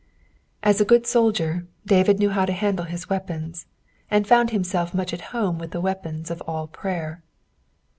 [0.63, 3.67] As a good soldier, Bavid knew how to handle his weapons,
[4.09, 7.21] and found himself much at home with the weapon of "all prayer."